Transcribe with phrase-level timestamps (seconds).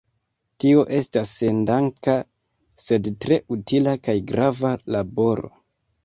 [0.63, 2.15] Tio estas sendanka,
[2.85, 5.53] sed tre utila kaj grava laboro.